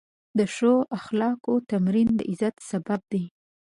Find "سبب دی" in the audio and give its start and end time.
2.69-3.23